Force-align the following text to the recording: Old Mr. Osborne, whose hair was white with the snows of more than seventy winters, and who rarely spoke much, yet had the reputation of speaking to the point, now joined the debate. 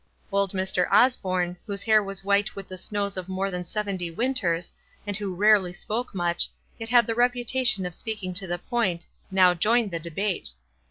Old 0.31 0.53
Mr. 0.53 0.87
Osborne, 0.89 1.55
whose 1.67 1.83
hair 1.83 2.01
was 2.03 2.23
white 2.23 2.55
with 2.55 2.67
the 2.67 2.75
snows 2.79 3.17
of 3.17 3.29
more 3.29 3.51
than 3.51 3.63
seventy 3.65 4.09
winters, 4.09 4.73
and 5.05 5.15
who 5.15 5.35
rarely 5.35 5.71
spoke 5.73 6.15
much, 6.15 6.49
yet 6.79 6.89
had 6.89 7.05
the 7.05 7.13
reputation 7.13 7.85
of 7.85 7.93
speaking 7.93 8.33
to 8.33 8.47
the 8.47 8.57
point, 8.57 9.05
now 9.29 9.53
joined 9.53 9.91
the 9.91 9.99
debate. 9.99 10.53